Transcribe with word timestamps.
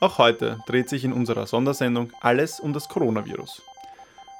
Auch 0.00 0.18
heute 0.18 0.60
dreht 0.66 0.88
sich 0.88 1.04
in 1.04 1.12
unserer 1.12 1.46
Sondersendung 1.46 2.12
alles 2.20 2.60
um 2.60 2.72
das 2.72 2.88
Coronavirus. 2.88 3.62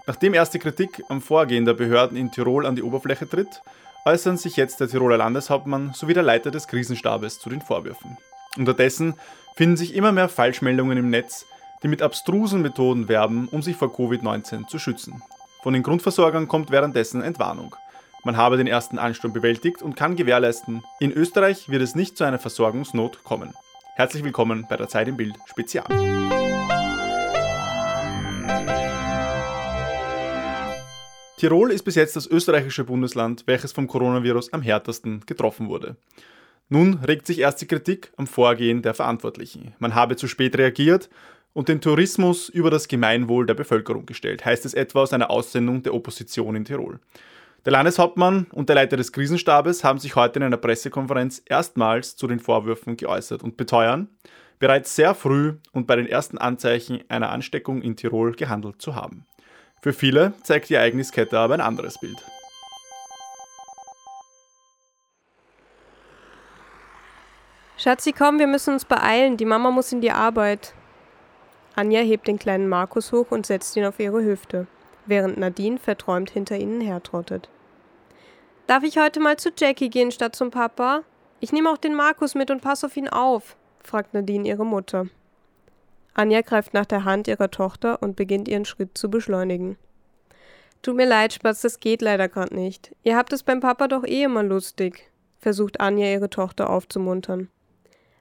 Nachdem 0.07 0.33
erste 0.33 0.61
Kritik 0.61 1.03
am 1.08 1.21
Vorgehen 1.21 1.65
der 1.65 1.75
Behörden 1.75 2.17
in 2.17 2.31
Tirol 2.31 2.65
an 2.65 2.77
die 2.77 2.83
Oberfläche 2.83 3.29
tritt, 3.29 3.60
äußern 4.05 4.36
sich 4.36 4.57
jetzt 4.57 4.79
der 4.79 4.89
Tiroler 4.89 5.17
Landeshauptmann 5.17 5.92
sowie 5.94 6.15
der 6.15 6.23
Leiter 6.23 6.52
des 6.52 6.68
Krisenstabes 6.68 7.41
zu 7.41 7.50
den 7.50 7.60
Vorwürfen. 7.60 8.16
Unterdessen 8.57 9.14
finden 9.57 9.77
sich 9.77 9.95
immer 9.96 10.12
mehr 10.12 10.29
Falschmeldungen 10.29 10.96
im 10.96 11.11
Netz, 11.11 11.44
die 11.82 11.88
mit 11.88 12.02
abstrusen 12.02 12.62
Methoden 12.62 13.09
werben, 13.09 13.48
um 13.48 13.61
sich 13.61 13.77
vor 13.77 13.88
Covid-19 13.88 14.68
zu 14.68 14.79
schützen. 14.79 15.22
Von 15.64 15.75
den 15.75 15.82
Grundversorgern 15.82 16.46
kommt 16.46 16.70
währenddessen 16.70 17.20
Entwarnung. 17.20 17.75
Man 18.25 18.36
habe 18.36 18.56
den 18.56 18.68
ersten 18.68 18.98
Ansturm 18.98 19.32
bewältigt 19.32 19.82
und 19.82 19.96
kann 19.96 20.14
gewährleisten, 20.14 20.84
in 21.00 21.12
Österreich 21.12 21.68
wird 21.68 21.82
es 21.82 21.96
nicht 21.96 22.16
zu 22.16 22.22
einer 22.22 22.38
Versorgungsnot 22.38 23.25
kommen. 23.25 23.54
Herzlich 23.98 24.22
willkommen 24.22 24.64
bei 24.68 24.76
der 24.76 24.86
Zeit 24.86 25.08
im 25.08 25.16
Bild 25.16 25.34
Spezial. 25.46 25.84
Tirol 31.36 31.72
ist 31.72 31.82
bis 31.82 31.96
jetzt 31.96 32.15
das 32.15 32.29
österreichische 32.29 32.84
Bundesland, 32.84 33.42
welches 33.47 33.73
vom 33.73 33.89
Coronavirus 33.89 34.53
am 34.53 34.62
härtesten 34.62 35.23
getroffen 35.27 35.69
wurde. 35.69 35.97
Nun 36.69 36.95
regt 36.98 37.27
sich 37.27 37.41
erst 37.41 37.61
die 37.61 37.66
Kritik 37.66 38.12
am 38.16 38.29
Vorgehen 38.29 38.83
der 38.83 38.95
Verantwortlichen. 38.95 39.75
Man 39.80 39.97
habe 39.97 40.15
zu 40.15 40.28
spät 40.28 40.56
reagiert 40.56 41.11
und 41.53 41.69
den 41.69 41.80
Tourismus 41.80 42.48
über 42.48 42.70
das 42.70 42.87
Gemeinwohl 42.87 43.47
der 43.47 43.55
Bevölkerung 43.55 44.06
gestellt, 44.06 44.45
heißt 44.45 44.65
es 44.65 44.75
etwa 44.75 45.03
aus 45.03 45.12
einer 45.12 45.28
Aussendung 45.28 45.83
der 45.83 45.92
Opposition 45.92 46.55
in 46.55 46.65
Tirol. 46.65 47.01
Der 47.65 47.73
Landeshauptmann 47.73 48.47
und 48.53 48.69
der 48.69 48.77
Leiter 48.77 48.97
des 48.97 49.12
Krisenstabes 49.12 49.83
haben 49.83 49.98
sich 49.98 50.15
heute 50.17 50.39
in 50.39 50.45
einer 50.45 50.57
Pressekonferenz 50.57 51.43
erstmals 51.45 52.17
zu 52.17 52.27
den 52.27 52.39
Vorwürfen 52.39 52.97
geäußert 52.97 53.43
und 53.43 53.57
beteuern, 53.57 54.09
bereits 54.59 54.95
sehr 54.95 55.15
früh 55.15 55.55
und 55.73 55.87
bei 55.87 55.97
den 55.97 56.07
ersten 56.07 56.39
Anzeichen 56.39 57.03
einer 57.09 57.31
Ansteckung 57.31 57.83
in 57.83 57.97
Tirol 57.97 58.33
gehandelt 58.33 58.81
zu 58.81 58.95
haben. 58.95 59.27
Für 59.83 59.92
viele 59.92 60.34
zeigt 60.42 60.70
die 60.70 60.75
Ereigniskette 60.75 61.39
aber 61.39 61.55
ein 61.55 61.61
anderes 61.61 61.98
Bild. 61.98 62.17
Schatzi, 67.77 68.12
komm, 68.12 68.41
wir 68.41 68.48
müssen 68.48 68.75
uns 68.75 68.84
beeilen. 68.84 69.36
Die 69.36 69.45
Mama 69.45 69.70
muss 69.70 69.92
in 69.92 70.01
die 70.01 70.11
Arbeit. 70.11 70.75
Anja 71.77 72.01
hebt 72.01 72.27
den 72.27 72.39
kleinen 72.39 72.69
Markus 72.69 73.12
hoch 73.12 73.31
und 73.31 73.47
setzt 73.47 73.77
ihn 73.77 73.84
auf 73.84 74.01
ihre 74.01 74.25
Hüfte, 74.25 74.67
während 75.09 75.39
Nadine 75.39 75.78
verträumt 75.78 76.31
hinter 76.31 76.56
ihnen 76.56 76.81
hertrottet. 76.81 77.48
Darf 78.67 78.83
ich 78.83 78.98
heute 78.98 79.20
mal 79.20 79.37
zu 79.37 79.51
Jackie 79.56 79.89
gehen 79.89 80.11
statt 80.11 80.37
zum 80.37 80.51
Papa? 80.51 81.03
Ich 81.41 81.53
nehme 81.53 81.70
auch 81.70 81.78
den 81.78 81.95
Markus 81.95 82.34
mit 82.34 82.51
und 82.51 82.61
pass 82.61 82.84
auf 82.84 82.97
ihn 82.97 83.09
auf, 83.09 83.56
fragt 83.83 84.12
Nadine 84.14 84.47
ihre 84.47 84.67
Mutter. 84.67 85.06
Anja 86.14 86.41
greift 86.41 86.75
nach 86.75 86.86
der 86.86 87.05
Hand 87.05 87.29
ihrer 87.29 87.51
Tochter 87.51 88.03
und 88.03 88.17
beginnt 88.17 88.48
ihren 88.48 88.64
Schritt 88.64 88.98
zu 88.98 89.09
beschleunigen. 89.09 89.79
Tut 90.83 90.97
mir 90.97 91.06
leid, 91.06 91.33
Spatz, 91.33 91.62
das 91.62 91.81
geht 91.81 92.03
leider 92.03 92.29
gerade 92.29 92.55
nicht. 92.55 92.95
Ihr 93.05 93.17
habt 93.17 93.33
es 93.33 93.42
beim 93.42 93.61
Papa 93.61 93.89
doch 93.89 94.05
eh 94.05 94.25
immer 94.25 94.42
lustig, 94.42 95.11
versucht 95.39 95.81
Anja 95.81 96.06
ihre 96.06 96.29
Tochter 96.31 96.70
aufzumuntern. 96.70 97.48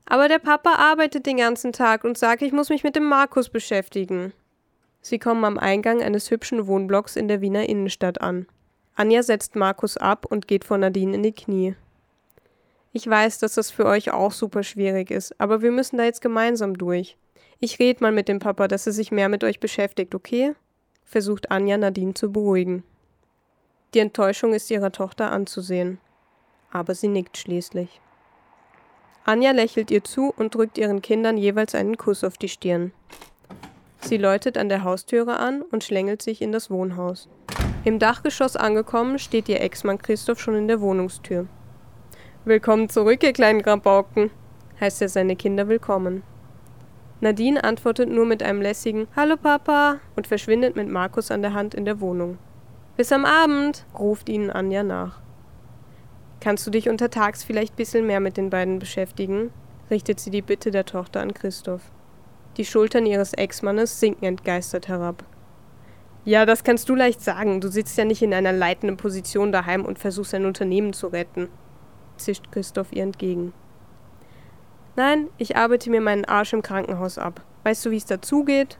Aber 0.05 0.27
der 0.27 0.39
Papa 0.39 0.75
arbeitet 0.75 1.25
den 1.25 1.38
ganzen 1.38 1.73
Tag 1.73 2.03
und 2.03 2.17
sagt, 2.17 2.41
ich 2.41 2.53
muss 2.53 2.69
mich 2.69 2.83
mit 2.83 2.95
dem 2.95 3.09
Markus 3.09 3.49
beschäftigen. 3.49 4.31
Sie 5.08 5.19
kommen 5.19 5.45
am 5.45 5.58
Eingang 5.58 6.02
eines 6.02 6.30
hübschen 6.31 6.67
Wohnblocks 6.67 7.16
in 7.16 7.30
der 7.30 7.39
Wiener 7.39 7.69
Innenstadt 7.69 8.19
an. 8.19 8.45
Anja 8.94 9.23
setzt 9.23 9.55
Markus 9.55 9.95
ab 9.95 10.25
und 10.25 10.49
geht 10.49 10.66
vor 10.66 10.77
Nadine 10.77 11.16
in 11.16 11.23
die 11.23 11.31
Knie. 11.31 11.75
Ich 12.91 13.08
weiß, 13.08 13.39
dass 13.39 13.53
das 13.53 13.72
für 13.72 13.86
euch 13.86 14.11
auch 14.11 14.33
super 14.33 14.64
schwierig 14.64 15.09
ist, 15.09 15.39
aber 15.39 15.61
wir 15.61 15.72
müssen 15.72 15.97
da 15.97 16.03
jetzt 16.03 16.19
gemeinsam 16.19 16.77
durch. 16.77 17.16
Ich 17.61 17.80
rede 17.80 18.03
mal 18.03 18.11
mit 18.11 18.27
dem 18.27 18.39
Papa, 18.39 18.67
dass 18.67 18.86
er 18.86 18.91
sich 18.91 19.14
mehr 19.14 19.30
mit 19.30 19.45
euch 19.45 19.61
beschäftigt, 19.61 20.14
okay? 20.14 20.55
versucht 21.05 21.52
Anja 21.52 21.77
Nadine 21.77 22.14
zu 22.14 22.33
beruhigen. 22.33 22.83
Die 23.94 23.99
Enttäuschung 23.99 24.53
ist 24.53 24.69
ihrer 24.69 24.92
Tochter 24.92 25.31
anzusehen. 25.31 25.99
Aber 26.70 26.93
sie 26.93 27.08
nickt 27.08 27.37
schließlich. 27.37 28.02
Anja 29.23 29.52
lächelt 29.52 29.89
ihr 29.89 30.04
zu 30.04 30.33
und 30.36 30.54
drückt 30.54 30.77
ihren 30.77 31.02
Kindern 31.02 31.37
jeweils 31.37 31.76
einen 31.76 31.95
Kuss 31.95 32.26
auf 32.26 32.37
die 32.37 32.49
Stirn. 32.49 32.92
Sie 34.07 34.15
läutet 34.15 34.57
an 34.57 34.69
der 34.69 34.85
Haustüre 34.85 35.37
an 35.37 35.63
und 35.63 35.83
schlängelt 35.83 36.21
sich 36.21 36.41
in 36.41 36.53
das 36.53 36.71
Wohnhaus. 36.71 37.27
Im 37.83 37.99
Dachgeschoss 37.99 38.55
angekommen, 38.55 39.19
steht 39.19 39.49
ihr 39.49 39.59
Ex-Mann 39.59 39.97
Christoph 39.97 40.39
schon 40.39 40.55
in 40.55 40.69
der 40.69 40.79
Wohnungstür. 40.79 41.47
Willkommen 42.45 42.87
zurück, 42.87 43.21
ihr 43.21 43.33
kleinen 43.33 43.61
Grabauken, 43.61 44.31
heißt 44.79 45.01
er 45.01 45.09
seine 45.09 45.35
Kinder 45.35 45.67
willkommen. 45.67 46.23
Nadine 47.19 47.61
antwortet 47.65 48.09
nur 48.09 48.25
mit 48.25 48.41
einem 48.41 48.61
lässigen 48.61 49.09
Hallo 49.13 49.35
Papa 49.35 49.99
und 50.15 50.25
verschwindet 50.25 50.77
mit 50.77 50.87
Markus 50.87 51.29
an 51.29 51.41
der 51.41 51.53
Hand 51.53 51.75
in 51.75 51.83
der 51.83 51.99
Wohnung. 51.99 52.37
Bis 52.95 53.11
am 53.11 53.25
Abend, 53.25 53.85
ruft 53.99 54.29
ihnen 54.29 54.49
Anja 54.49 54.83
nach. 54.83 55.19
Kannst 56.39 56.65
du 56.65 56.71
dich 56.71 56.87
untertags 56.87 57.43
vielleicht 57.43 57.73
ein 57.73 57.75
bisschen 57.75 58.07
mehr 58.07 58.21
mit 58.21 58.37
den 58.37 58.51
beiden 58.51 58.79
beschäftigen? 58.79 59.51
richtet 59.91 60.21
sie 60.21 60.31
die 60.31 60.41
Bitte 60.41 60.71
der 60.71 60.85
Tochter 60.85 61.19
an 61.19 61.33
Christoph. 61.33 61.81
Die 62.57 62.65
Schultern 62.65 63.05
ihres 63.05 63.33
Ex-Mannes 63.33 63.99
sinken 63.99 64.25
entgeistert 64.25 64.87
herab. 64.87 65.23
Ja, 66.25 66.45
das 66.45 66.63
kannst 66.63 66.89
du 66.89 66.95
leicht 66.95 67.21
sagen. 67.21 67.61
Du 67.61 67.69
sitzt 67.69 67.97
ja 67.97 68.03
nicht 68.03 68.21
in 68.21 68.33
einer 68.33 68.51
leitenden 68.51 68.97
Position 68.97 69.51
daheim 69.51 69.85
und 69.85 69.99
versuchst 69.99 70.33
ein 70.33 70.45
Unternehmen 70.45 70.91
zu 70.91 71.07
retten, 71.07 71.49
zischt 72.17 72.51
Christoph 72.51 72.91
ihr 72.91 73.03
entgegen. 73.03 73.53
Nein, 74.95 75.29
ich 75.37 75.55
arbeite 75.55 75.91
mir 75.91 76.01
meinen 76.01 76.25
Arsch 76.25 76.53
im 76.53 76.63
Krankenhaus 76.63 77.19
ab. 77.19 77.43
Weißt 77.63 77.85
du, 77.85 77.91
wie 77.91 77.97
es 77.97 78.05
dazugeht? 78.05 78.79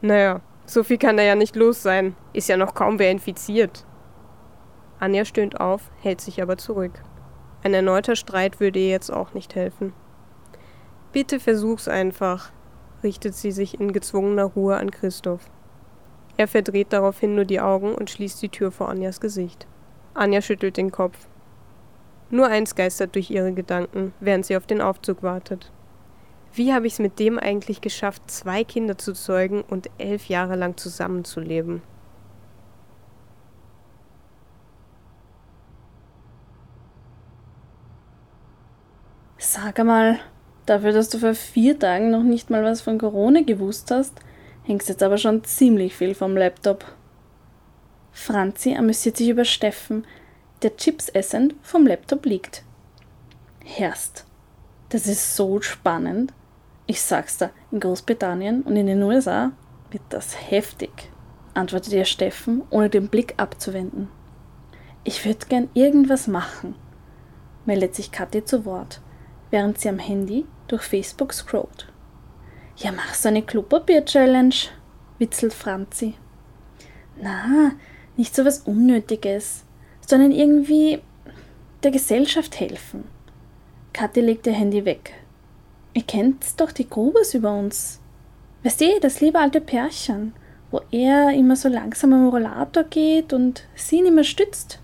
Naja, 0.00 0.40
so 0.64 0.84
viel 0.84 0.98
kann 0.98 1.16
da 1.16 1.24
ja 1.24 1.34
nicht 1.34 1.56
los 1.56 1.82
sein. 1.82 2.14
Ist 2.32 2.48
ja 2.48 2.56
noch 2.56 2.74
kaum 2.74 3.00
wer 3.00 3.10
infiziert. 3.10 3.84
Anja 5.00 5.24
stöhnt 5.24 5.60
auf, 5.60 5.90
hält 6.00 6.20
sich 6.20 6.40
aber 6.40 6.56
zurück. 6.56 6.92
Ein 7.64 7.74
erneuter 7.74 8.14
Streit 8.14 8.60
würde 8.60 8.78
ihr 8.78 8.90
jetzt 8.90 9.12
auch 9.12 9.34
nicht 9.34 9.56
helfen. 9.56 9.92
Bitte 11.12 11.40
versuch's 11.40 11.88
einfach, 11.88 12.52
richtet 13.02 13.34
sie 13.34 13.52
sich 13.52 13.80
in 13.80 13.92
gezwungener 13.92 14.44
Ruhe 14.44 14.76
an 14.76 14.90
Christoph. 14.90 15.50
Er 16.36 16.46
verdreht 16.46 16.92
daraufhin 16.92 17.34
nur 17.34 17.44
die 17.44 17.60
Augen 17.60 17.94
und 17.94 18.10
schließt 18.10 18.40
die 18.42 18.50
Tür 18.50 18.70
vor 18.70 18.88
Anjas 18.88 19.20
Gesicht. 19.20 19.66
Anja 20.14 20.42
schüttelt 20.42 20.76
den 20.76 20.92
Kopf. 20.92 21.26
Nur 22.30 22.48
eins 22.48 22.74
geistert 22.74 23.14
durch 23.14 23.30
ihre 23.30 23.52
Gedanken, 23.52 24.12
während 24.20 24.44
sie 24.44 24.56
auf 24.56 24.66
den 24.66 24.82
Aufzug 24.82 25.22
wartet. 25.22 25.72
Wie 26.52 26.72
habe 26.72 26.86
ich 26.86 26.94
es 26.94 26.98
mit 26.98 27.18
dem 27.18 27.38
eigentlich 27.38 27.80
geschafft, 27.80 28.30
zwei 28.30 28.64
Kinder 28.64 28.98
zu 28.98 29.14
zeugen 29.14 29.62
und 29.62 29.90
elf 29.98 30.28
Jahre 30.28 30.56
lang 30.56 30.76
zusammenzuleben? 30.76 31.82
Sag 39.38 39.78
einmal, 39.78 40.18
dafür, 40.68 40.92
dass 40.92 41.08
du 41.08 41.18
vor 41.18 41.34
vier 41.34 41.78
Tagen 41.78 42.10
noch 42.10 42.22
nicht 42.22 42.50
mal 42.50 42.64
was 42.64 42.80
von 42.80 42.98
Corona 42.98 43.42
gewusst 43.42 43.90
hast, 43.90 44.14
hängst 44.64 44.88
jetzt 44.88 45.02
aber 45.02 45.18
schon 45.18 45.44
ziemlich 45.44 45.94
viel 45.94 46.14
vom 46.14 46.36
Laptop. 46.36 46.84
Franzi 48.12 48.74
amüsiert 48.74 49.16
sich 49.16 49.28
über 49.28 49.44
Steffen, 49.44 50.06
der 50.62 50.76
Chips 50.76 51.08
essend 51.08 51.54
vom 51.62 51.86
Laptop 51.86 52.26
liegt. 52.26 52.64
Herst, 53.64 54.26
das 54.88 55.06
ist 55.06 55.36
so 55.36 55.60
spannend. 55.60 56.32
Ich 56.86 57.00
sag's 57.02 57.38
da, 57.38 57.50
in 57.70 57.80
Großbritannien 57.80 58.62
und 58.62 58.76
in 58.76 58.86
den 58.86 59.02
USA 59.02 59.52
wird 59.90 60.02
das 60.08 60.50
heftig, 60.50 61.10
antwortet 61.54 61.92
ihr 61.92 62.04
Steffen, 62.04 62.62
ohne 62.70 62.90
den 62.90 63.08
Blick 63.08 63.34
abzuwenden. 63.36 64.08
Ich 65.04 65.24
würde 65.24 65.46
gern 65.46 65.68
irgendwas 65.74 66.26
machen, 66.26 66.74
meldet 67.66 67.94
sich 67.94 68.10
Kathi 68.10 68.44
zu 68.44 68.64
Wort 68.64 69.00
während 69.50 69.78
sie 69.78 69.88
am 69.88 69.98
Handy 69.98 70.46
durch 70.68 70.82
Facebook 70.82 71.32
scrollt. 71.32 71.88
Ja, 72.76 72.92
mach 72.92 73.14
so 73.14 73.28
eine 73.28 73.42
Klopapier-Challenge, 73.42 74.54
witzelt 75.18 75.52
Franzi. 75.52 76.14
Na, 77.20 77.72
nicht 78.16 78.34
so 78.34 78.44
was 78.44 78.60
Unnötiges, 78.60 79.64
sondern 80.06 80.30
irgendwie 80.30 81.00
der 81.82 81.90
Gesellschaft 81.90 82.58
helfen. 82.60 83.04
Kathi 83.92 84.20
legt 84.20 84.46
ihr 84.46 84.52
Handy 84.52 84.84
weg. 84.84 85.14
Ihr 85.94 86.02
kennt 86.02 86.44
doch 86.60 86.70
die 86.70 86.88
Grubers 86.88 87.34
über 87.34 87.52
uns. 87.52 88.00
Weißt 88.62 88.80
du, 88.80 89.00
das 89.00 89.20
liebe 89.20 89.38
alte 89.38 89.60
Pärchen, 89.60 90.32
wo 90.70 90.80
er 90.90 91.30
immer 91.30 91.56
so 91.56 91.68
langsam 91.68 92.12
am 92.12 92.28
Rollator 92.28 92.84
geht 92.84 93.32
und 93.32 93.64
sie 93.74 93.98
ihn 93.98 94.06
immer 94.06 94.24
stützt. 94.24 94.80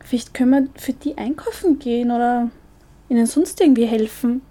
Vielleicht 0.00 0.34
können 0.34 0.50
wir 0.74 0.80
für 0.80 0.92
die 0.92 1.16
einkaufen 1.16 1.78
gehen 1.78 2.10
oder 2.10 2.50
ihnen 3.08 3.26
sonst 3.26 3.60
irgendwie 3.60 3.86
helfen? 3.86 4.42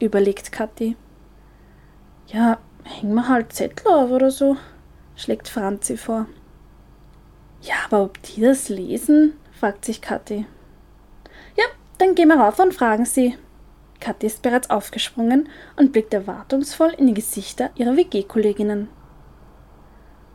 Überlegt 0.00 0.52
Kathi. 0.52 0.96
Ja, 2.26 2.58
hängen 2.84 3.14
wir 3.14 3.28
halt 3.28 3.52
Zettel 3.52 3.92
auf 3.92 4.10
oder 4.10 4.30
so, 4.30 4.56
schlägt 5.16 5.48
Franzi 5.48 5.96
vor. 5.96 6.26
Ja, 7.62 7.74
aber 7.86 8.04
ob 8.04 8.22
die 8.22 8.40
das 8.40 8.68
lesen? 8.68 9.34
fragt 9.52 9.84
sich 9.84 10.00
Kathi. 10.00 10.46
Ja, 11.56 11.64
dann 11.98 12.14
gehen 12.14 12.28
wir 12.28 12.38
rauf 12.38 12.58
und 12.58 12.74
fragen 12.74 13.04
sie, 13.04 13.36
Kathi 14.00 14.26
ist 14.26 14.42
bereits 14.42 14.70
aufgesprungen 14.70 15.48
und 15.76 15.92
blickt 15.92 16.14
erwartungsvoll 16.14 16.94
in 16.96 17.08
die 17.08 17.14
Gesichter 17.14 17.70
ihrer 17.74 17.96
WG-Kolleginnen. 17.96 18.88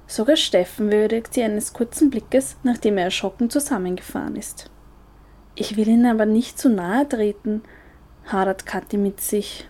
Sogar 0.05 0.35
Steffen 0.35 0.91
würdigt 0.91 1.33
sie 1.33 1.43
eines 1.43 1.73
kurzen 1.73 2.09
Blickes, 2.09 2.57
nachdem 2.63 2.97
er 2.97 3.05
erschrocken 3.05 3.49
zusammengefahren 3.49 4.35
ist. 4.35 4.69
Ich 5.55 5.77
will 5.77 5.87
ihnen 5.87 6.05
aber 6.05 6.25
nicht 6.25 6.59
zu 6.59 6.69
nahe 6.69 7.07
treten, 7.07 7.63
hadert 8.25 8.65
Kathi 8.65 8.97
mit 8.97 9.21
sich. 9.21 9.67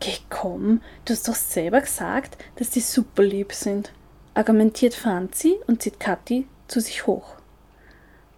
Geh 0.00 0.18
komm, 0.30 0.80
du 1.04 1.12
hast 1.12 1.26
doch 1.26 1.34
selber 1.34 1.80
gesagt, 1.80 2.42
dass 2.56 2.70
die 2.70 2.80
super 2.80 3.22
lieb 3.22 3.52
sind, 3.52 3.92
argumentiert 4.34 4.94
Franzi 4.94 5.56
und 5.66 5.82
zieht 5.82 5.98
Kathi 5.98 6.46
zu 6.68 6.80
sich 6.80 7.06
hoch. 7.06 7.34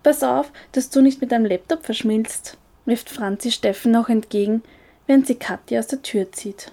Pass 0.03 0.23
auf, 0.23 0.51
dass 0.73 0.89
du 0.89 1.03
nicht 1.03 1.21
mit 1.21 1.33
deinem 1.33 1.45
Laptop 1.45 1.85
verschmilzt, 1.85 2.57
wirft 2.87 3.11
Franzi 3.11 3.53
Steffen 3.53 3.93
noch 3.93 4.09
entgegen, 4.09 4.63
während 5.07 5.27
sie 5.27 5.35
Kathi 5.35 5.79
aus 5.79 5.89
der 5.89 6.01
Tür 6.01 6.33
zieht. 6.33 6.73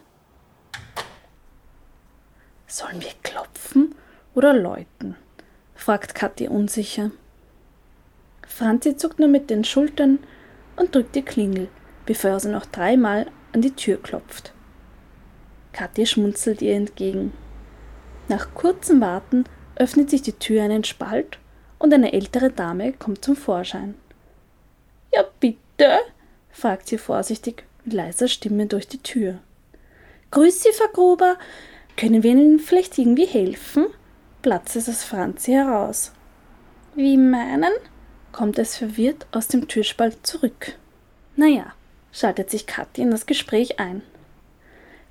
Sollen 2.68 3.02
wir 3.02 3.12
klopfen 3.24 3.96
oder 4.34 4.54
läuten? 4.54 5.16
fragt 5.76 6.16
Kathi 6.16 6.48
unsicher. 6.48 7.12
Franzi 8.48 8.96
zuckt 8.96 9.20
nur 9.20 9.28
mit 9.28 9.50
den 9.50 9.64
Schultern 9.64 10.20
und 10.76 10.96
drückt 10.96 11.16
die 11.16 11.22
Klingel, 11.22 11.70
bevor 12.08 12.40
sie 12.40 12.50
noch 12.50 12.66
dreimal 12.66 13.28
an 13.54 13.62
die 13.62 13.76
Tür 13.76 14.02
klopft. 14.02 14.54
Kathi 15.74 16.08
schmunzelt 16.08 16.64
ihr 16.64 16.74
entgegen. 16.74 17.34
Nach 18.30 18.48
kurzem 18.56 19.00
Warten 19.00 19.44
öffnet 19.76 20.10
sich 20.10 20.24
die 20.24 20.34
Tür 20.34 20.64
einen 20.64 20.84
Spalt 20.84 21.38
und 21.78 21.94
eine 21.94 22.14
ältere 22.14 22.50
Dame 22.50 22.94
kommt 22.94 23.24
zum 23.24 23.36
Vorschein. 23.36 23.94
Ja, 25.14 25.24
bitte? 25.40 26.00
fragt 26.50 26.88
sie 26.88 26.98
vorsichtig 26.98 27.66
mit 27.84 27.94
leiser 27.94 28.28
Stimme 28.28 28.66
durch 28.66 28.88
die 28.88 29.04
Tür. 29.04 29.40
Grüß 30.32 30.64
Sie, 30.64 30.72
Frau 30.72 30.92
Gruber. 30.92 31.38
Können 31.96 32.24
wir 32.24 32.32
Ihnen 32.32 32.60
vielleicht 32.60 32.98
irgendwie 32.98 33.28
helfen? 33.28 33.88
platzt 34.42 34.76
es 34.76 34.90
aus 34.90 35.04
Franzi 35.04 35.52
heraus. 35.52 36.12
Wie 36.96 37.18
meinen? 37.18 37.74
kommt 38.32 38.60
es 38.60 38.78
verwirrt 38.78 39.26
aus 39.32 39.48
dem 39.48 39.68
Türspalt 39.68 40.26
zurück. 40.26 40.74
Naja, 41.36 41.74
schaltet 42.18 42.50
sich 42.50 42.66
Kathi 42.66 43.02
in 43.02 43.12
das 43.12 43.26
Gespräch 43.26 43.80
ein. 43.80 44.02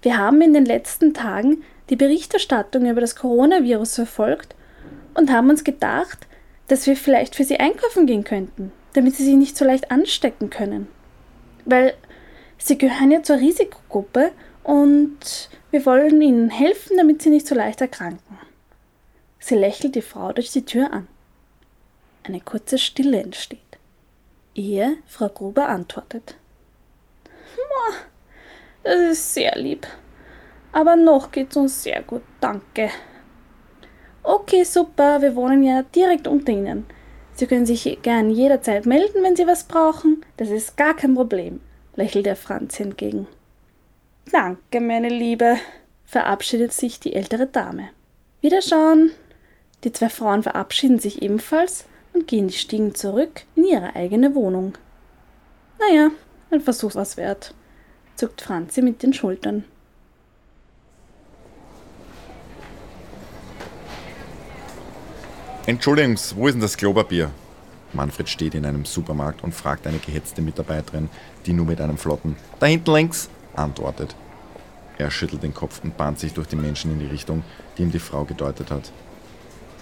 Wir 0.02 0.18
haben 0.18 0.40
in 0.40 0.52
den 0.52 0.64
letzten 0.64 1.14
Tagen 1.14 1.62
die 1.88 1.96
Berichterstattung 1.96 2.84
über 2.86 3.00
das 3.00 3.14
Coronavirus 3.14 3.94
verfolgt 3.94 4.54
und 5.14 5.30
haben 5.30 5.50
uns 5.50 5.62
gedacht, 5.62 6.26
dass 6.68 6.86
wir 6.86 6.96
vielleicht 6.96 7.36
für 7.36 7.44
sie 7.44 7.60
einkaufen 7.60 8.06
gehen 8.06 8.24
könnten, 8.24 8.72
damit 8.94 9.14
sie 9.14 9.24
sich 9.24 9.36
nicht 9.36 9.56
so 9.56 9.64
leicht 9.64 9.90
anstecken 9.90 10.50
können. 10.50 10.88
Weil 11.64 11.94
sie 12.58 12.76
gehören 12.76 13.12
ja 13.12 13.22
zur 13.22 13.36
Risikogruppe 13.36 14.32
und 14.64 15.48
wir 15.70 15.86
wollen 15.86 16.20
ihnen 16.20 16.50
helfen, 16.50 16.96
damit 16.96 17.22
sie 17.22 17.30
nicht 17.30 17.46
so 17.46 17.54
leicht 17.54 17.80
erkranken. 17.80 18.38
Sie 19.38 19.54
lächelt 19.54 19.94
die 19.94 20.02
Frau 20.02 20.32
durch 20.32 20.50
die 20.50 20.64
Tür 20.64 20.92
an. 20.92 21.06
Eine 22.24 22.40
kurze 22.40 22.78
Stille 22.78 23.22
entsteht, 23.22 23.60
ehe 24.56 24.96
Frau 25.06 25.28
Gruber 25.28 25.68
antwortet. 25.68 26.34
Das 28.82 29.00
ist 29.00 29.34
sehr 29.34 29.52
lieb. 29.56 29.86
Aber 30.72 30.94
noch 30.94 31.32
geht's 31.32 31.56
uns 31.56 31.82
sehr 31.82 32.02
gut, 32.02 32.22
danke. 32.40 32.90
Okay, 34.22 34.64
super, 34.64 35.22
wir 35.22 35.34
wohnen 35.34 35.62
ja 35.62 35.82
direkt 35.82 36.28
unter 36.28 36.52
Ihnen. 36.52 36.86
Sie 37.34 37.46
können 37.46 37.66
sich 37.66 37.98
gern 38.02 38.30
jederzeit 38.30 38.86
melden, 38.86 39.22
wenn 39.22 39.36
Sie 39.36 39.46
was 39.46 39.64
brauchen. 39.64 40.24
Das 40.36 40.50
ist 40.50 40.76
gar 40.76 40.94
kein 40.94 41.14
Problem, 41.14 41.60
lächelt 41.96 42.26
der 42.26 42.36
Franz 42.36 42.78
entgegen. 42.80 43.26
Danke, 44.30 44.80
meine 44.80 45.08
Liebe, 45.08 45.56
verabschiedet 46.04 46.72
sich 46.72 47.00
die 47.00 47.14
ältere 47.14 47.46
Dame. 47.46 47.90
Wiederschauen. 48.40 49.10
Die 49.84 49.92
zwei 49.92 50.08
Frauen 50.08 50.42
verabschieden 50.42 50.98
sich 50.98 51.22
ebenfalls 51.22 51.84
und 52.12 52.26
gehen 52.26 52.48
die 52.48 52.54
Stiegen 52.54 52.94
zurück 52.94 53.42
in 53.54 53.64
ihre 53.64 53.94
eigene 53.94 54.34
Wohnung. 54.34 54.74
Naja, 55.78 56.10
ein 56.50 56.60
Versuch 56.60 56.92
zuckt 58.16 58.40
Franzi 58.40 58.82
mit 58.82 59.02
den 59.02 59.12
Schultern. 59.12 59.64
Entschuldigung, 65.66 66.16
wo 66.36 66.46
ist 66.46 66.54
denn 66.54 66.60
das 66.60 66.76
Klopapier? 66.76 67.30
Manfred 67.92 68.28
steht 68.28 68.54
in 68.54 68.64
einem 68.64 68.84
Supermarkt 68.84 69.42
und 69.42 69.54
fragt 69.54 69.86
eine 69.86 69.98
gehetzte 69.98 70.40
Mitarbeiterin, 70.40 71.08
die 71.44 71.52
nur 71.52 71.66
mit 71.66 71.80
einem 71.80 71.98
flotten 71.98 72.36
Da 72.60 72.66
hinten 72.66 72.92
links 72.92 73.28
antwortet. 73.54 74.14
Er 74.98 75.10
schüttelt 75.10 75.42
den 75.42 75.54
Kopf 75.54 75.80
und 75.82 75.96
bahnt 75.96 76.18
sich 76.18 76.32
durch 76.32 76.46
die 76.46 76.56
Menschen 76.56 76.92
in 76.92 77.00
die 77.00 77.06
Richtung, 77.06 77.42
die 77.76 77.82
ihm 77.82 77.90
die 77.90 77.98
Frau 77.98 78.24
gedeutet 78.24 78.70
hat. 78.70 78.92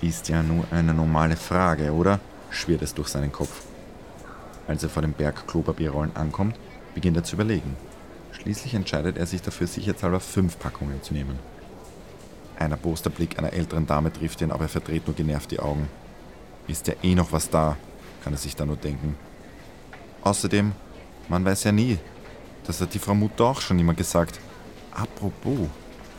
Ist 0.00 0.28
ja 0.28 0.42
nur 0.42 0.64
eine 0.70 0.94
normale 0.94 1.36
Frage, 1.36 1.92
oder? 1.92 2.18
schwirrt 2.50 2.82
es 2.82 2.94
durch 2.94 3.08
seinen 3.08 3.32
Kopf. 3.32 3.64
Als 4.66 4.82
er 4.82 4.88
vor 4.88 5.02
dem 5.02 5.12
Berg 5.12 5.46
Klopapierrollen 5.46 6.16
ankommt, 6.16 6.56
beginnt 6.94 7.16
er 7.16 7.24
zu 7.24 7.36
überlegen. 7.36 7.76
Schließlich 8.32 8.74
entscheidet 8.74 9.16
er 9.16 9.26
sich 9.26 9.42
dafür, 9.42 9.66
sicherheitshalber 9.66 10.20
fünf 10.20 10.58
Packungen 10.58 11.02
zu 11.02 11.14
nehmen. 11.14 11.38
Ein 12.58 12.70
erboster 12.70 13.10
Blick 13.10 13.38
einer 13.38 13.52
älteren 13.52 13.86
Dame 13.86 14.12
trifft 14.12 14.40
ihn, 14.40 14.50
aber 14.50 14.64
er 14.64 14.68
verdreht 14.68 15.06
nur 15.06 15.16
genervt 15.16 15.50
die 15.50 15.60
Augen. 15.60 15.88
Ist 16.66 16.86
ja 16.86 16.94
eh 17.02 17.14
noch 17.14 17.32
was 17.32 17.50
da, 17.50 17.76
kann 18.22 18.32
er 18.32 18.38
sich 18.38 18.56
da 18.56 18.64
nur 18.64 18.76
denken. 18.76 19.16
Außerdem, 20.22 20.72
man 21.28 21.44
weiß 21.44 21.64
ja 21.64 21.72
nie. 21.72 21.98
Das 22.66 22.80
hat 22.80 22.94
die 22.94 22.98
Frau 22.98 23.14
Mutter 23.14 23.44
auch 23.44 23.60
schon 23.60 23.78
immer 23.78 23.94
gesagt. 23.94 24.40
Apropos, 24.92 25.68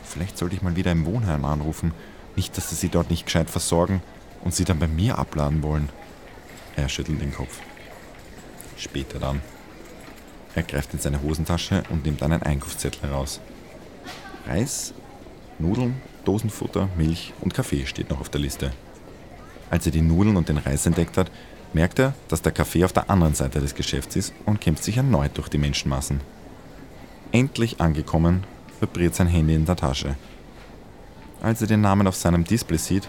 vielleicht 0.04 0.38
sollte 0.38 0.54
ich 0.54 0.62
mal 0.62 0.76
wieder 0.76 0.92
im 0.92 1.06
Wohnheim 1.06 1.44
anrufen 1.44 1.92
nicht, 2.36 2.56
dass 2.56 2.70
sie 2.70 2.76
sie 2.76 2.88
dort 2.88 3.10
nicht 3.10 3.24
gescheit 3.24 3.50
versorgen 3.50 4.02
und 4.44 4.54
sie 4.54 4.64
dann 4.64 4.78
bei 4.78 4.88
mir 4.88 5.18
abladen 5.18 5.62
wollen. 5.62 5.88
Er 6.76 6.88
schüttelt 6.88 7.20
den 7.20 7.34
Kopf. 7.34 7.60
Später 8.76 9.18
dann. 9.18 9.40
Er 10.54 10.62
greift 10.62 10.92
in 10.94 11.00
seine 11.00 11.22
Hosentasche 11.22 11.82
und 11.90 12.04
nimmt 12.04 12.22
einen 12.22 12.42
Einkaufszettel 12.42 13.02
heraus. 13.10 13.40
Reis, 14.46 14.94
Nudeln, 15.58 16.00
Dosenfutter, 16.24 16.88
Milch 16.96 17.32
und 17.40 17.54
Kaffee 17.54 17.86
steht 17.86 18.10
noch 18.10 18.20
auf 18.20 18.28
der 18.28 18.40
Liste. 18.40 18.72
Als 19.70 19.86
er 19.86 19.92
die 19.92 20.02
Nudeln 20.02 20.36
und 20.36 20.48
den 20.48 20.58
Reis 20.58 20.86
entdeckt 20.86 21.16
hat, 21.16 21.30
merkt 21.72 21.98
er, 21.98 22.14
dass 22.28 22.42
der 22.42 22.52
Kaffee 22.52 22.84
auf 22.84 22.92
der 22.92 23.10
anderen 23.10 23.34
Seite 23.34 23.60
des 23.60 23.74
Geschäfts 23.74 24.16
ist 24.16 24.32
und 24.44 24.60
kämpft 24.60 24.84
sich 24.84 24.96
erneut 24.96 25.36
durch 25.36 25.48
die 25.48 25.58
Menschenmassen. 25.58 26.20
Endlich 27.32 27.80
angekommen, 27.80 28.44
vibriert 28.80 29.14
sein 29.14 29.26
Handy 29.26 29.54
in 29.54 29.66
der 29.66 29.76
Tasche. 29.76 30.16
Als 31.42 31.60
er 31.60 31.66
den 31.66 31.80
Namen 31.80 32.06
auf 32.06 32.16
seinem 32.16 32.44
Display 32.44 32.78
sieht, 32.78 33.08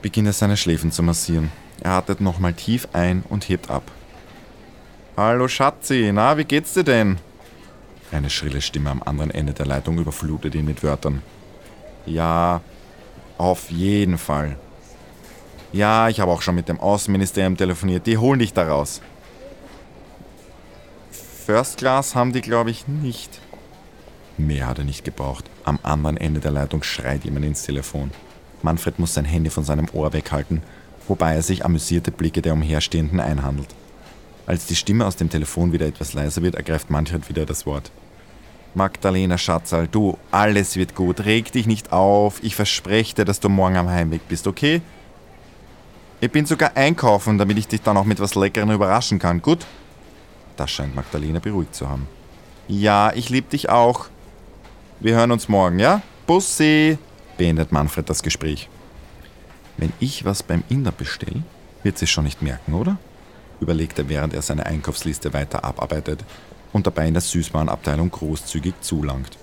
beginnt 0.00 0.26
er 0.26 0.32
seine 0.32 0.56
Schläfen 0.56 0.90
zu 0.90 1.02
massieren. 1.02 1.52
Er 1.80 1.92
atmet 1.92 2.20
nochmal 2.20 2.54
tief 2.54 2.88
ein 2.92 3.22
und 3.28 3.48
hebt 3.48 3.70
ab. 3.70 3.90
Hallo 5.14 5.46
Schatzi, 5.46 6.10
na, 6.10 6.38
wie 6.38 6.44
geht's 6.44 6.72
dir 6.72 6.84
denn? 6.84 7.18
Eine 8.10 8.30
schrille 8.30 8.62
Stimme 8.62 8.90
am 8.90 9.02
anderen 9.02 9.30
Ende 9.30 9.52
der 9.52 9.66
Leitung 9.66 9.98
überflutet 9.98 10.54
ihn 10.54 10.64
mit 10.64 10.82
Wörtern. 10.82 11.20
Ja, 12.06 12.62
auf 13.36 13.70
jeden 13.70 14.16
Fall. 14.16 14.56
Ja, 15.70 16.08
ich 16.08 16.18
habe 16.18 16.32
auch 16.32 16.40
schon 16.40 16.54
mit 16.54 16.70
dem 16.70 16.80
Außenministerium 16.80 17.58
telefoniert, 17.58 18.06
die 18.06 18.16
holen 18.16 18.38
dich 18.38 18.54
da 18.54 18.66
raus. 18.66 19.02
First 21.44 21.76
Class 21.76 22.14
haben 22.14 22.32
die, 22.32 22.40
glaube 22.40 22.70
ich, 22.70 22.88
nicht. 22.88 23.38
Mehr 24.38 24.66
hat 24.66 24.78
er 24.78 24.84
nicht 24.84 25.04
gebraucht. 25.04 25.44
Am 25.64 25.78
anderen 25.82 26.16
Ende 26.16 26.40
der 26.40 26.52
Leitung 26.52 26.82
schreit 26.82 27.24
jemand 27.24 27.44
ins 27.44 27.64
Telefon. 27.64 28.12
Manfred 28.62 28.98
muss 28.98 29.12
sein 29.12 29.26
Handy 29.26 29.50
von 29.50 29.64
seinem 29.64 29.88
Ohr 29.92 30.14
weghalten, 30.14 30.62
wobei 31.06 31.34
er 31.34 31.42
sich 31.42 31.66
amüsierte 31.66 32.12
Blicke 32.12 32.40
der 32.40 32.54
Umherstehenden 32.54 33.20
einhandelt. 33.20 33.74
Als 34.52 34.66
die 34.66 34.76
Stimme 34.76 35.06
aus 35.06 35.16
dem 35.16 35.30
Telefon 35.30 35.72
wieder 35.72 35.86
etwas 35.86 36.12
leiser 36.12 36.42
wird, 36.42 36.56
ergreift 36.56 36.90
Manfred 36.90 37.26
wieder 37.26 37.46
das 37.46 37.64
Wort. 37.64 37.90
Magdalena 38.74 39.38
Schatzal, 39.38 39.88
du, 39.88 40.18
alles 40.30 40.76
wird 40.76 40.94
gut. 40.94 41.24
Reg 41.24 41.50
dich 41.52 41.66
nicht 41.66 41.90
auf. 41.90 42.38
Ich 42.44 42.54
verspreche 42.54 43.14
dir, 43.14 43.24
dass 43.24 43.40
du 43.40 43.48
morgen 43.48 43.78
am 43.78 43.88
Heimweg 43.88 44.28
bist, 44.28 44.46
okay? 44.46 44.82
Ich 46.20 46.30
bin 46.30 46.44
sogar 46.44 46.76
einkaufen, 46.76 47.38
damit 47.38 47.56
ich 47.56 47.66
dich 47.66 47.80
dann 47.80 47.96
auch 47.96 48.04
mit 48.04 48.20
was 48.20 48.34
Leckerem 48.34 48.70
überraschen 48.70 49.18
kann. 49.18 49.40
Gut? 49.40 49.64
Das 50.58 50.70
scheint 50.70 50.94
Magdalena 50.94 51.38
beruhigt 51.38 51.74
zu 51.74 51.88
haben. 51.88 52.06
Ja, 52.68 53.10
ich 53.14 53.30
lieb 53.30 53.48
dich 53.48 53.70
auch. 53.70 54.08
Wir 55.00 55.14
hören 55.14 55.32
uns 55.32 55.48
morgen, 55.48 55.78
ja? 55.78 56.02
Bussi! 56.26 56.98
beendet 57.38 57.72
Manfred 57.72 58.10
das 58.10 58.22
Gespräch. 58.22 58.68
Wenn 59.78 59.94
ich 59.98 60.26
was 60.26 60.42
beim 60.42 60.62
Inder 60.68 60.92
bestelle, 60.92 61.42
wird 61.82 61.96
sie 61.96 62.06
schon 62.06 62.24
nicht 62.24 62.42
merken, 62.42 62.74
oder? 62.74 62.98
Überlegt 63.62 63.98
er, 63.98 64.08
während 64.08 64.34
er 64.34 64.42
seine 64.42 64.66
Einkaufsliste 64.66 65.32
weiter 65.32 65.64
abarbeitet 65.64 66.24
und 66.72 66.86
dabei 66.86 67.08
in 67.08 67.14
der 67.14 67.22
Süßwarenabteilung 67.22 68.10
großzügig 68.10 68.74
zulangt. 68.80 69.38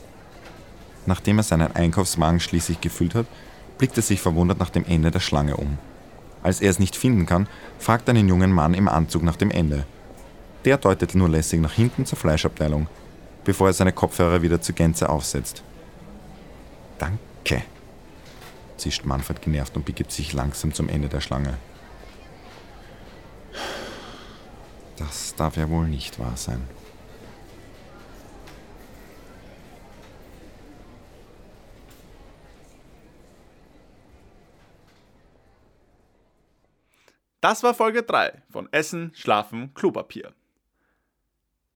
Nachdem 1.06 1.40
er 1.40 1.44
seinen 1.44 1.76
Einkaufswagen 1.76 2.40
schließlich 2.40 2.82
gefüllt 2.82 3.16
hat, 3.16 3.26
blickt 3.78 3.98
er 3.98 4.04
sich 4.04 4.22
verwundert 4.22 4.60
nach 4.60 4.70
dem 4.70 4.86
Ende 4.86 5.10
der 5.10 5.20
Schlange 5.20 5.58
um. 5.58 5.78
Als 6.44 6.62
er 6.62 6.70
es 6.70 6.80
nicht 6.80 6.96
finden 6.96 7.26
kann, 7.26 7.48
fragt 7.80 8.08
er 8.08 8.14
einen 8.14 8.30
jungen 8.30 8.52
Mann 8.52 8.74
im 8.74 8.88
Anzug 8.88 9.24
nach 9.24 9.36
dem 9.36 9.52
Ende. 9.52 9.86
Der 10.66 10.78
deutet 10.78 11.16
nur 11.16 11.30
lässig 11.30 11.62
nach 11.62 11.74
hinten 11.74 12.06
zur 12.06 12.18
Fleischabteilung, 12.18 12.88
bevor 13.46 13.68
er 13.68 13.74
seine 13.74 13.94
Kopfhörer 13.94 14.42
wieder 14.42 14.62
zur 14.62 14.76
Gänze 14.76 15.10
aufsetzt. 15.10 15.64
Danke, 16.98 17.64
zischt 18.78 19.06
Manfred 19.06 19.42
genervt 19.42 19.76
und 19.76 19.86
begibt 19.86 20.12
sich 20.12 20.34
langsam 20.34 20.74
zum 20.74 20.90
Ende 20.90 21.08
der 21.08 21.22
Schlange. 21.22 21.58
Das 25.00 25.34
darf 25.36 25.56
ja 25.56 25.70
wohl 25.70 25.88
nicht 25.88 26.20
wahr 26.20 26.36
sein. 26.36 26.62
Das 37.40 37.64
war 37.64 37.74
Folge 37.74 38.04
3 38.04 38.44
von 38.50 38.68
Essen, 38.74 39.14
Schlafen, 39.16 39.74
Klopapier. 39.74 40.34